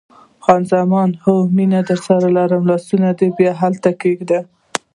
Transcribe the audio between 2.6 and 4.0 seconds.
لاسونه دې بیا هلته